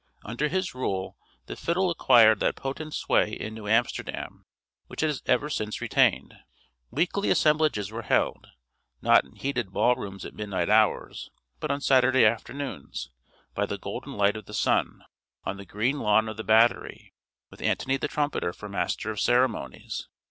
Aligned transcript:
Under 0.25 0.47
his 0.47 0.73
rule 0.73 1.15
the 1.45 1.55
fiddle 1.55 1.91
acquired 1.91 2.39
that 2.39 2.55
potent 2.55 2.95
sway 2.95 3.33
in 3.33 3.53
New 3.53 3.67
Amsterdam 3.67 4.45
which 4.87 5.03
it 5.03 5.05
has 5.05 5.21
ever 5.27 5.47
since 5.47 5.79
retained. 5.79 6.33
Weekly 6.89 7.29
assemblages 7.29 7.91
were 7.91 8.01
held, 8.01 8.47
not 9.03 9.25
in 9.25 9.35
heated 9.35 9.71
ball 9.71 9.93
rooms 9.95 10.25
at 10.25 10.33
midnight 10.33 10.71
hours, 10.71 11.29
but 11.59 11.69
on 11.69 11.81
Saturday 11.81 12.25
afternoons, 12.25 13.11
by 13.53 13.67
the 13.67 13.77
golden 13.77 14.13
light 14.13 14.35
of 14.35 14.45
the 14.45 14.55
sun, 14.55 15.03
on 15.43 15.57
the 15.57 15.65
green 15.67 15.99
lawn 15.99 16.27
of 16.27 16.35
the 16.37 16.43
Battery; 16.43 17.13
with 17.51 17.61
Antony 17.61 17.95
the 17.97 18.07
Trumpeter 18.07 18.53
for 18.53 18.67
master 18.67 19.11
of 19.11 19.19
ceremonies. 19.19 20.07